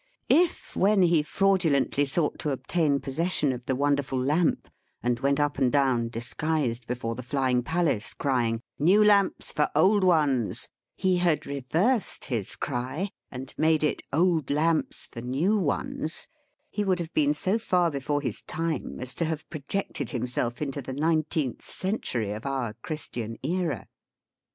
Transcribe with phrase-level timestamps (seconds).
[0.29, 4.67] If, when he fraudulently sought to obtain possession of the wonderful Lamp,
[5.03, 10.03] and went up and down, disguised, before the flying palace, crying New Lamps for Old
[10.03, 16.27] ones, he had reversed his cry, and made it Old Lamps for New ones,
[16.71, 20.81] he would have been so far before his time as to have projected himself into
[20.81, 23.85] the nineteenth century of our Christian Era.